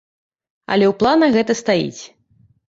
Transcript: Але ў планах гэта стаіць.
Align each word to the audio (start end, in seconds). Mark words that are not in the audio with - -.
Але 0.75 0.85
ў 0.91 0.99
планах 1.03 1.31
гэта 1.37 1.53
стаіць. 1.61 2.01